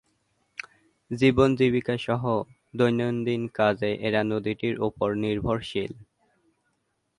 জীবন-জীবিকাসহ 1.11 2.23
দৈনন্দিন 2.73 3.41
কাজে 3.57 3.91
এরা 4.07 4.21
নদীটির 4.23 4.75
ওপর 4.81 5.09
নির্ভরশীল। 5.15 5.91